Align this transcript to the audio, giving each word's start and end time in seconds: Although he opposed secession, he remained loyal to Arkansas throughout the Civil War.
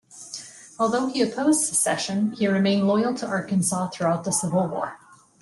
Although 0.79 1.09
he 1.09 1.21
opposed 1.21 1.61
secession, 1.61 2.31
he 2.31 2.47
remained 2.47 2.87
loyal 2.87 3.13
to 3.13 3.27
Arkansas 3.27 3.89
throughout 3.89 4.23
the 4.23 4.31
Civil 4.31 4.65
War. 4.67 4.97